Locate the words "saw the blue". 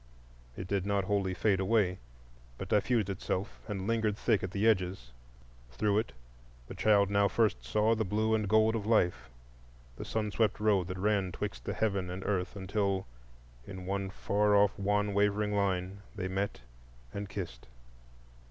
7.63-8.33